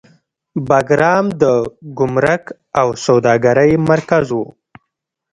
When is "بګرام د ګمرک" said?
0.67-2.43